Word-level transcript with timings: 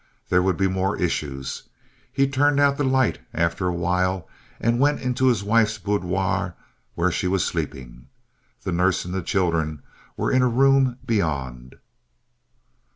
There 0.29 0.41
would 0.41 0.57
be 0.57 0.67
more 0.67 0.97
issues. 0.97 1.69
He 2.11 2.27
turned 2.27 2.59
out 2.59 2.75
the 2.77 2.83
light 2.83 3.19
after 3.35 3.67
a 3.67 3.71
while 3.75 4.27
and 4.59 4.79
went 4.79 4.99
into 4.99 5.27
his 5.27 5.43
wife's 5.43 5.77
boudoir, 5.77 6.55
where 6.95 7.11
she 7.11 7.27
was 7.27 7.45
sleeping. 7.45 8.07
The 8.63 8.71
nurse 8.71 9.05
and 9.05 9.13
the 9.13 9.21
children 9.21 9.83
were 10.17 10.31
in 10.31 10.41
a 10.41 10.47
room 10.47 10.97
beyond. 11.05 11.75